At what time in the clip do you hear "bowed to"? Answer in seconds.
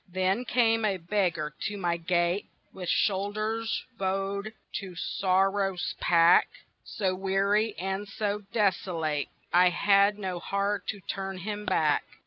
3.99-4.95